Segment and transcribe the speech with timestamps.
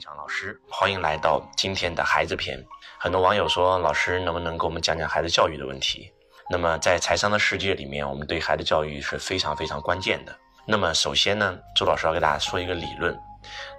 [0.00, 2.62] 强老师，欢迎来到今天的孩子篇。
[2.98, 6.12] 很多网友说，老师能不能给我们讲讲孩子教育的问题？
[6.50, 10.36] 那么在财商的世界里面，我们对孩子教育是非常非常关键的。
[10.66, 13.18] 那么首先呢，周老师要给大家说一个理论，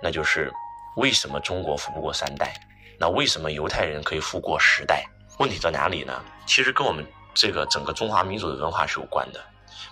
[0.01, 0.51] 那就是
[0.95, 2.51] 为什么中国富不过三代？
[2.99, 5.05] 那为什么犹太人可以富过十代？
[5.37, 6.19] 问题在哪里呢？
[6.47, 7.05] 其实跟我们
[7.35, 9.39] 这个整个中华民族的文化是有关的。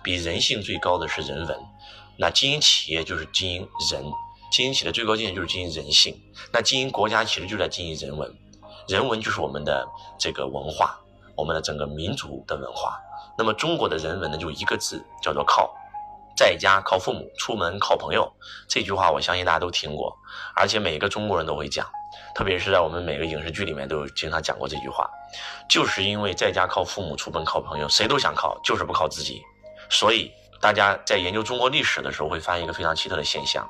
[0.01, 1.59] 比人性最高的是人文，
[2.17, 4.03] 那经营企业就是经营人。
[4.51, 6.15] 经营起的最高境界就是经营人性，
[6.51, 8.33] 那经营国家其实就在经营人文，
[8.87, 9.87] 人文就是我们的
[10.17, 10.97] 这个文化，
[11.35, 12.99] 我们的整个民族的文化。
[13.37, 15.73] 那么中国的人文呢，就一个字叫做靠，
[16.37, 18.31] 在家靠父母，出门靠朋友。
[18.69, 20.17] 这句话我相信大家都听过，
[20.55, 21.85] 而且每个中国人都会讲，
[22.33, 25.09] 特别是在我们每个影视剧里面都有经常讲过这句话。
[25.67, 29.41] 就是因为在家靠父母，出门靠朋友，谁都想靠，就是不靠自己。
[29.89, 33.69] 所以大家在研究中国历史的时候，会发现一个非常奇特的现象。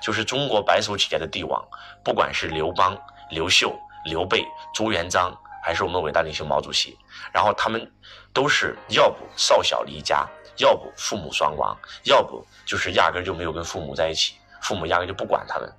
[0.00, 1.62] 就是中国白手起家的帝王，
[2.04, 2.96] 不管是刘邦、
[3.30, 6.98] 刘秀、刘备、朱元璋，还是我们伟大领袖毛主席，
[7.32, 7.90] 然后他们
[8.32, 15.72] 都是要不少小离家，要不父母双亡，要不就是压根就没有跟父母在一起，父母压根就不管他们。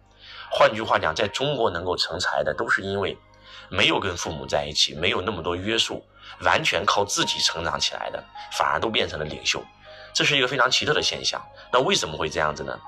[0.49, 3.17] 换句话讲，在中国能够成才的，都是因为
[3.69, 6.05] 没有跟父母在一起，没有那么多约束，
[6.41, 9.63] 完全靠自己成长起来的，反而都变成了领袖。
[10.13, 11.43] 这是一个非常奇特的现象。
[11.71, 12.79] 那为什么会这样子呢？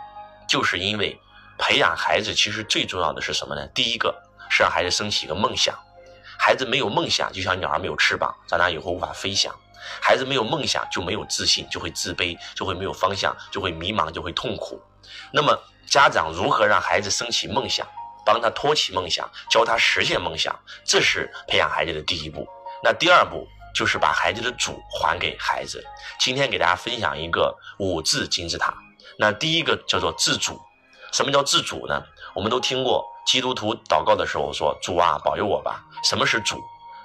[0.56, 1.20] 就是因为。
[1.58, 3.66] 培养孩子其实最重要的是什么呢？
[3.74, 4.14] 第一个
[4.50, 5.74] 是让孩子升起一个梦想。
[6.38, 9.56] 孩子没有梦想，就像鸟儿没有翅膀，长大以后无法飞翔。
[10.02, 14.82] 孩子没有梦想，就没有自信，就会自卑，就会没有方向，就会迷茫，就会痛苦。
[15.32, 17.88] 那么家长如何让孩子升起梦想，
[18.26, 22.46] 帮他托起梦想，教他实现梦想，这是培养孩子的第一步。
[22.84, 25.82] 那第二步就是把孩子的主还给孩子。
[26.20, 28.74] 今天给大家分享一个五字金字塔。
[29.18, 30.60] 那第一个叫做自主。
[31.12, 32.04] 什么叫自主呢？
[32.34, 36.62] 我们都听过基督徒祷告的时候说：“主啊，保佑我吧。”什么是主？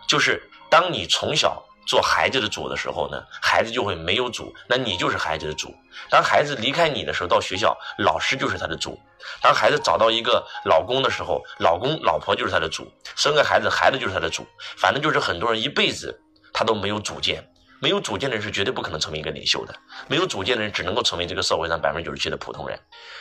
[0.09, 5.73] 就是当你从小做孩子的主的时候呢，孩子就会没有主，那你就是孩子的主。
[6.11, 8.99] 当孩子离开你的时候，到学校，老师就是他的主；
[9.41, 12.83] 当孩子找到一个老公的时候，老公老婆就是他的主；
[13.15, 14.45] 生个孩子，孩子就是他的主。
[14.77, 16.21] 反正就是很多人一辈子
[16.53, 17.49] 他都没有主见，
[17.81, 19.75] 没有主见的人是绝对不可能成为一个领袖的，
[20.09, 22.79] 没有主见的人只能够成为这个社会上百分之九十七的普通人。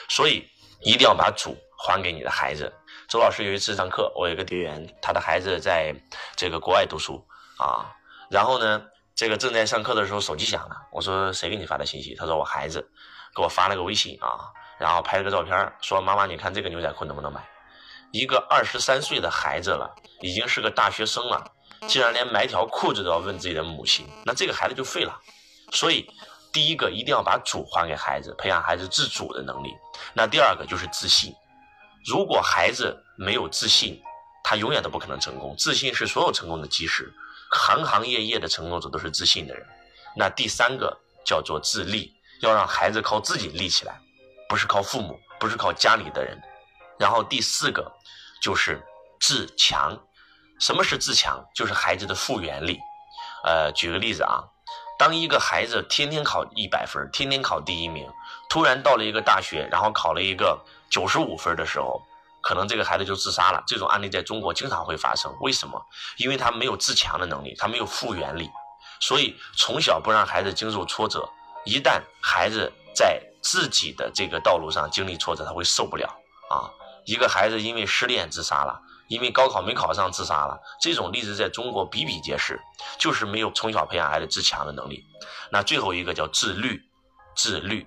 [0.08, 0.47] 所以。
[0.81, 2.74] 一定要把主还给你的孩子。
[3.09, 5.94] 周老师有一次上课，我有一个学员，他的孩子在
[6.38, 7.22] 这个国外读书
[7.58, 7.92] 啊，
[8.31, 8.81] 然后呢，
[9.14, 10.78] 这个正在上课的时候，手机响了。
[10.94, 12.16] 我说谁给你发的信息？
[12.16, 12.80] 他说我孩子
[13.36, 14.40] 给我发了个微信啊，
[14.80, 17.46] 然后拍了个照片，说妈妈你看这个牛仔裤能不能买？
[18.14, 21.44] 一个二十三岁的孩子了，已经是个大学生了，
[21.88, 25.19] 竟然连买条裤子都要问自己的母亲，那这个孩子就废了。
[25.72, 26.09] 所以。
[26.51, 29.72] 第一个一定要把主还给孩子，培养孩子自主的能力。
[30.16, 31.31] 那第二个就是自信。
[32.03, 34.01] 如果孩子没有自信，
[34.44, 35.56] 他永远都不可能成功。
[35.59, 37.13] 自信是所有成功的基石，
[37.51, 39.63] 行行业业的成功者都是自信的人。
[40.16, 42.11] 那第三个叫做自立，
[42.41, 44.01] 要让孩子靠自己立起来，
[44.50, 46.35] 不是靠父母，不是靠家里的人。
[46.97, 47.91] 然后第四个
[48.41, 48.84] 就是
[49.19, 49.96] 自强。
[50.59, 51.44] 什么是自强？
[51.56, 52.80] 就是孩子的复原力。
[53.44, 54.44] 呃，举个例子啊。
[54.97, 58.06] 当一个孩子天天考一百分，天天考第一名，
[58.50, 60.59] 突然到了一个大学，然后考了一个
[60.92, 62.02] 九十五分的时候，
[62.42, 63.64] 可能这个孩子就自杀了。
[63.66, 65.34] 这种案例在中国经常会发生。
[65.40, 65.81] 为什么？
[66.18, 68.50] 因为他没有自强的能力，他没有复原力。
[69.00, 71.30] 所以从小不让孩子经受挫折，
[71.64, 76.06] 一旦孩子在自己的这个道路上经历挫折，他会受不了
[76.50, 76.68] 啊。
[77.06, 78.81] 一个孩子因为失恋自杀了。
[79.09, 82.62] 因为高考没考上自杀了，这种例子在中国比比皆是，
[83.00, 85.03] 就是没有从小培养孩子自强的能力。
[85.52, 86.80] 那最后一个叫自律，
[87.36, 87.86] 自律，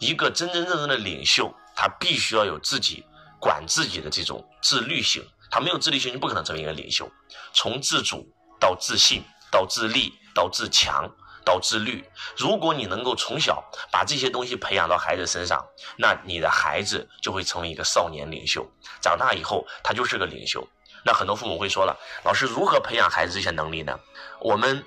[0.00, 3.04] 一个真真正正的领袖，他必须要有自己
[3.40, 7.08] 管自己的这种自律性，他没有自律性就不可能成为一个领袖。
[7.54, 8.28] 从自主
[8.58, 9.22] 到自信，
[9.52, 11.08] 到自立，到自强。
[11.46, 12.04] 到自律，
[12.36, 13.62] 如果你能够从小
[13.92, 15.64] 把这些东西培养到孩子身上，
[15.96, 18.68] 那你的孩子就会成为一个少年领袖，
[19.00, 20.66] 长大以后他就是个领袖。
[21.04, 23.96] 那很多父母会说了，老师如何培养孩子这些能力呢？
[24.40, 24.84] 我们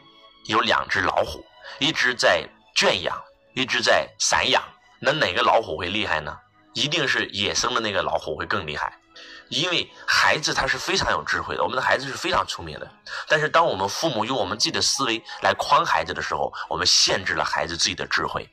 [0.47, 1.41] 有两只老虎，
[1.79, 2.45] 一只在
[2.75, 3.17] 圈养，
[3.55, 4.61] 一只在散养，
[4.99, 6.37] 那哪个老虎会厉害呢？
[6.73, 8.98] 一定是野生的那个老虎会更厉害。
[9.49, 12.89] 因为孩子他是非常有智慧的，我们的孩子是非常聪明的。
[13.27, 18.47] 但是当我们父母用我们自己的思维来框孩子的时候，我们限制了孩子自己的智慧。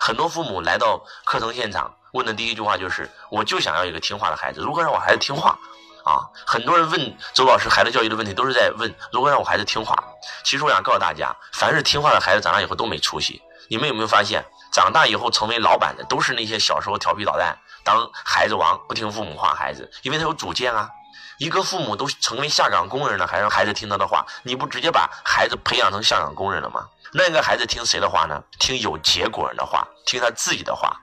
[0.00, 5.58] 很多父母来到课程现场，问的第一句话就是：“我就想要一个听话的孩子，如何让我孩子听话？”
[6.02, 9.94] 啊，很多人问周老师孩子教育的问题，都是在问如何让我孩子听话。
[10.42, 13.40] 其实我想告诉大家，凡是听话的孩子，长大以后都没出息。
[13.68, 14.42] 你们有没有发现，
[14.72, 17.56] 长大以后成为老板的，都是那些小时候调皮捣蛋。
[17.84, 20.90] 当孩子王，不听父母话，孩子，因为他有主见啊。
[21.38, 26.86] 一个父母都成为下岗工人了，还让孩子听他的话，你不直接把孩子培养成下岗工人了吗？
[27.14, 28.42] 那个孩子听谁的话呢？
[28.58, 31.00] 听有结果人的话，听他自己的话，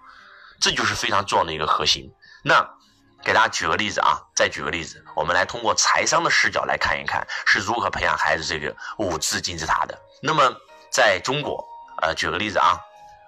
[0.62, 2.14] 这就是非常重要的一个核心。
[2.44, 2.64] 那
[3.24, 10.00] 给大家举个例子啊，再举个例子，我们来通过财商的视角来看一看是如何培养孩子这个五字金字塔的。
[10.22, 10.56] 那么
[10.92, 11.68] 在中国，
[12.04, 12.80] 呃，举个例子啊，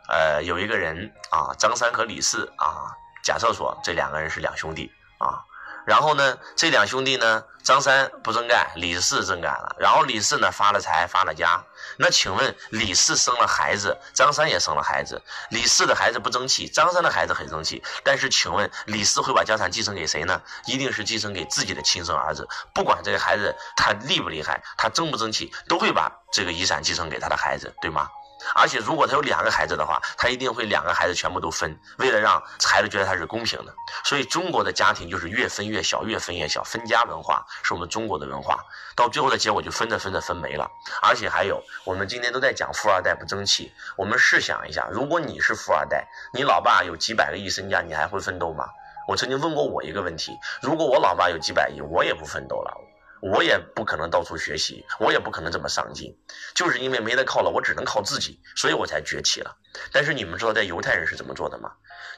[0.09, 2.93] 呃，有一个人啊，张三和李四啊，
[3.23, 5.43] 假设说这两个人是两兄弟啊。
[5.85, 9.75] 然后呢，这两兄弟呢，张三不正干，李四正干了。
[9.79, 11.63] 然后李四呢发了财，发了家。
[11.97, 15.19] 那请问，李四生了孩子，张三也生了孩子。
[15.49, 17.81] 李四的孩子不争气，张三的孩子很争气。
[18.03, 20.39] 但是，请问，李四会把家产继承给谁呢？
[20.67, 22.47] 一定是继承给自己的亲生儿子。
[22.71, 28.07] 不管这个孩子他厉不厉害，他争不争气，都会把这个遗产继承给他的孩子，对吗？
[28.55, 33.73] 而且，如果他有两个孩子的话，他一定会两个孩子全部都分，为了让孩子觉得他是公平的。
[34.03, 38.63] 所以，中国的家庭就是越分越小，越分越小，分家文化是我们中国的文化。
[38.95, 40.69] 到最后的结果就分着分着分没了。
[41.01, 43.71] 而且还有，我们今天都在讲富二代不争气。
[43.97, 48.65] 我们试想一下，如果你是富二代，你老爸有几百个亿身家，你还会奋斗吗？
[49.07, 52.77] 我曾经问过我一个问题：如果我老爸有几百亿，我也不奋斗了。
[53.21, 56.17] 我也不可能到处学习，我也不可能这么上进，
[56.55, 59.57] 就是因为没得靠了，我只能靠自己，所以我才崛起了。
[59.91, 61.71] 但是你们知道，在犹太人是怎么做的吗？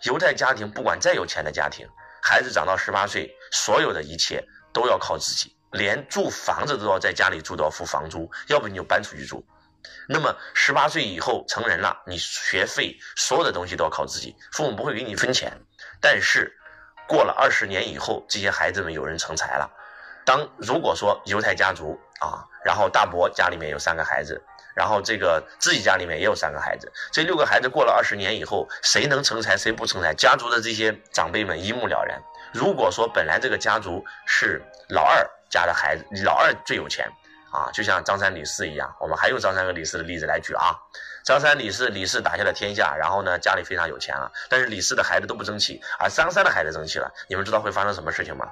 [0.04, 1.88] 犹太家庭不管再有钱的家庭，
[2.22, 4.44] 孩子长到十八岁，所有的一切
[4.74, 9.46] 都要靠自己，连住房子都要在家里住都要付房租，要不你就搬出去住。
[10.08, 15.60] 那么十八岁以后成人了，你学费所有的东西都要靠自己，父母不会给你分钱。
[16.00, 16.56] 但是
[17.08, 19.72] 过了二十年以后，这些孩子们有人成才了。
[20.26, 24.42] 当如果说犹太家族啊，然后大伯家里面有三个孩子，
[24.76, 32.22] 然后这个自己家里面也有三个孩子，这六个孩子过了二十年以后，谁能成才，谁不成才，家族的这些长辈们一目了然。
[32.54, 37.12] 如果说本来这个家族是老二家的孩子，老二最有钱
[37.52, 40.78] 啊，就像张三李四一样，我们还用张三和李四的例子来举啊。
[41.24, 47.12] 张三李四，李四打下了天下，然后呢家里非常有钱了，但是李四的孩子都不争气，而张三的孩子争气了。
[47.28, 48.48] 你们知道会发生什么事情吗？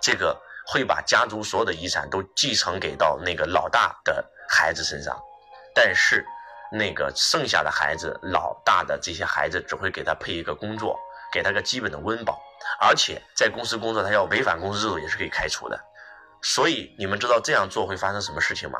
[0.00, 0.34] 这个。
[0.70, 5.18] 会把家族所有的遗产都继承给到那个老大的孩子身上，
[5.74, 6.26] 但是
[6.70, 10.98] 那个剩下的孩子，老大的这些孩子只会给他配一个工作，
[11.32, 12.38] 给他个基本的温饱，
[12.78, 15.80] 而且在公司工作，他要违反公司制度也是可以开除的。
[16.42, 18.78] 所以你们知道这样做会发生什么事情吗？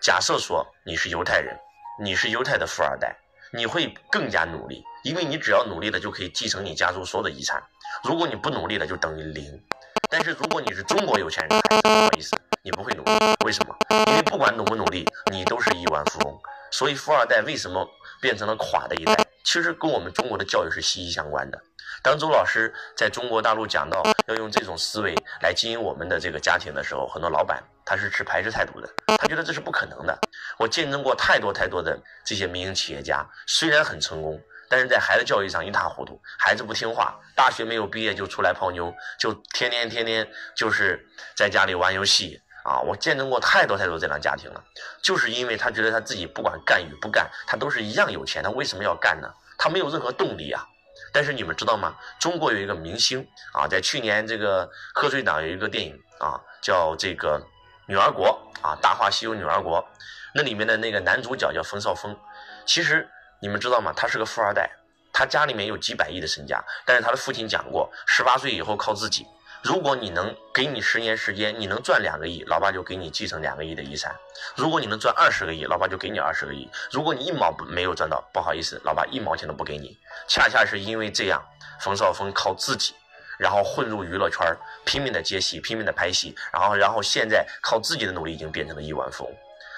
[0.00, 1.58] 假设说你是犹太人，
[2.00, 3.16] 你是犹太的富二代，
[3.52, 7.60] 你会更加努力，因为你只要努力了就可以继承你家族所有的遗产，
[8.04, 9.60] 如果你不努力了就等于零。
[10.08, 13.10] 但是如果你是中国有钱人，不好意思，你不会努力。
[13.44, 13.76] 为什么？
[14.06, 16.38] 因为不管努不努力，你都是亿万富翁。
[16.70, 17.88] 所以富二代为什么
[18.20, 19.16] 变成了垮的一代？
[19.44, 21.60] 其实跟我们中国的教育是息息相关的。
[22.02, 28.88] 当周老师在中国大陆讲到要用这种思维来经营我们的这个家庭的时候，很多老板他是持排斥态度的，
[29.18, 30.18] 他觉得这是不可能的。
[30.58, 34.40] 我见证过太多太多的这些民营企业家，虽然很成功。
[34.68, 42.80] 但是在孩子教育上一塌糊涂，孩子不听话，大学没有毕业就出来泡妞，就天天天天就是在家里玩游戏啊！
[42.80, 44.64] 我见证过太多太多这样家庭了，
[45.00, 49.28] 就是因为他觉得他自己不管干与不干，他都是一样有钱，他为什么要干呢？
[49.56, 50.66] 他没有任何动力啊！
[51.12, 51.94] 但是你们知道吗？
[52.18, 57.38] 中国有一个明星啊，在去年这个贺岁档有一个电影啊，叫这个
[57.86, 58.26] 《女儿国》
[58.66, 59.86] 啊，《大话西游》女儿国，
[60.34, 62.18] 那里面的那个男主角叫冯绍峰，
[62.66, 63.08] 其实。
[63.40, 63.92] 你们知道吗？
[63.96, 64.70] 他是个富二代，
[65.12, 69.26] 他家里面有几百亿的身家，但是他的父亲讲过，十八岁以后靠自己。
[69.62, 74.12] 如果你能给你十年时间，你能赚两个亿，老爸就给你继承两个亿的遗产；
[74.54, 79.98] 如果你能赚二十个亿，老爸就给你二十个亿；如果你一毛不没有赚到，不好意思，老爸一毛钱都不给你。
[80.28, 81.42] 恰恰是因为这样，
[81.80, 82.94] 冯绍峰靠自己，
[83.38, 84.46] 然后混入娱乐圈，
[84.84, 89.34] 拼命的接戏，拼命的拍戏，然后然后现在靠自己的努力，已经变成了亿万富翁。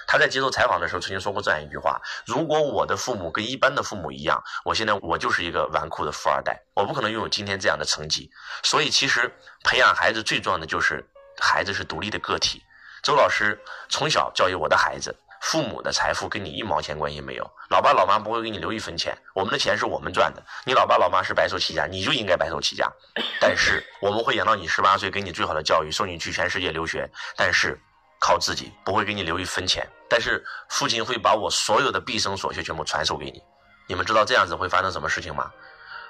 [0.09, 8.31] 他在接受采访的时候曾经说过这样一句话：“如果我的父母跟一般的父母一样，我现在我就是一个纨绔的富二代，我不可能拥有今天这样的成绩。
[8.63, 9.31] 所以，其实
[9.63, 11.07] 培养孩子最重要的就是
[11.39, 12.65] 孩子是独立的个体。
[13.03, 13.61] 周老师
[13.91, 20.43] 从小教育我的孩子，父母的财富跟你一毛钱关系没有，老爸老妈不会给你留一分钱，我们的钱是我们赚的。
[20.65, 22.91] 你老爸老妈是白手起家，你就应该白手起家。
[23.39, 27.07] 但是我们会养到你十八岁，给你最好的教育，送你去全世界留学。
[27.37, 27.79] 但是。”
[28.21, 33.43] 靠自己不会给你留一分钱，但是父亲会把我所有的毕生所学全部传授给你。
[33.89, 35.51] 你们知道这样子会发生什么事情吗？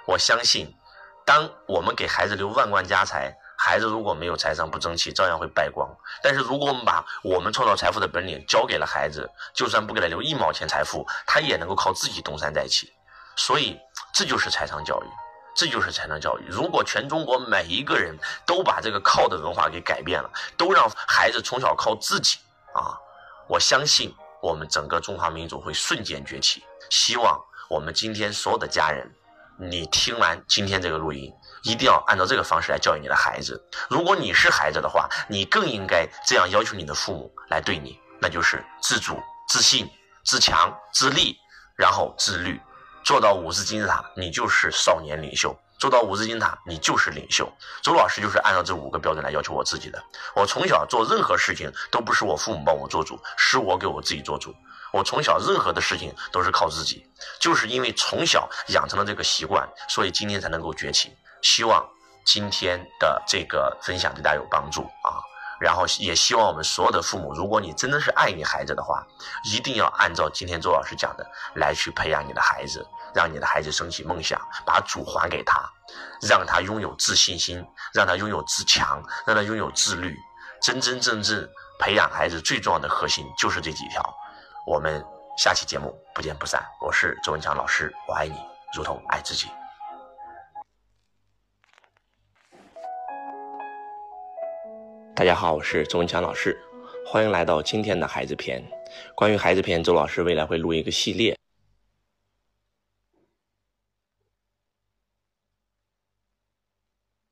[0.07, 0.75] 我相信，
[1.25, 5.89] 当我们给孩子留万贯家财，孩子如果没有财商不争气，照样会败光。
[6.23, 12.93] 但是如果我们把我们创造财富的本领交给了孩子，就算不给他留一毛钱财富，他也能够靠自己东山再起。
[13.37, 13.79] 所以
[14.15, 15.07] 这就是财商教育。
[15.59, 16.47] 这就是才能教育。
[16.49, 22.39] 如果全中国每一个人都把这个靠的文化给改变了，都让孩子从小靠自己
[22.73, 22.95] 啊，
[23.49, 26.63] 我相信我们整个中华民族会瞬间崛起。
[26.91, 27.37] 希望
[27.69, 29.13] 我们今天所有的家人，
[29.59, 31.35] 你听完今天这个录音，
[31.65, 33.61] 一定要按照这个方式来教育你的孩子。
[33.91, 39.91] 如果你是孩子的话，你更应该这样要求你的父母来对你，那就是自主、自信、
[40.25, 41.37] 自强、自立，
[41.77, 42.61] 然后自律。
[43.09, 45.49] 做到五字金字塔，你就是少年领袖；
[45.79, 47.51] 做到五字金字塔，你就是领袖。
[47.83, 49.99] 周老师就是按照这五个标准来要求我自己的。
[50.37, 54.55] 我从小做任何事情都不是我父母帮我做主，是我给我自己做主。
[54.93, 57.03] 我从小任何的事情都是靠自己，
[57.41, 61.17] 就是因为从小养成了这个习惯，所以今天才能够崛起。
[61.41, 61.83] 希望
[62.27, 65.17] 今天的这个分享对大家有帮助啊！
[65.61, 69.07] 然后也希望我们所有的父母，如果你真的是爱你孩子的话，
[69.45, 72.87] 一定要按照今天周老师讲的来去培养你的孩子。
[73.15, 75.59] 让你的孩子升起梦想，把主还给他，
[76.29, 80.15] 让他拥有自信心，让他拥有自强，让他拥有自律。
[80.61, 81.49] 真真正正
[81.81, 84.15] 培养孩子最重要的核心就是这几条。
[84.67, 85.03] 我们
[85.39, 86.63] 下期节目不见不散。
[86.83, 88.37] 我是周文强老师，我爱你，
[88.77, 89.49] 如同爱自己。
[95.19, 96.57] 大家好，我是周文强老师，
[97.05, 98.63] 欢迎来到今天的孩子篇。
[99.17, 101.37] 关于孩子篇，周老师未来会录一个系列。